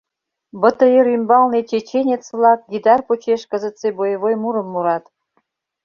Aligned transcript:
БТР 0.61 1.05
ӱмбалне 1.15 1.59
«чеченец-влак» 1.69 2.59
гитар 2.71 2.99
почеш 3.07 3.41
кызытсе 3.51 3.89
боевой 3.97 4.35
мурым 4.41 4.67
мурат. 4.73 5.05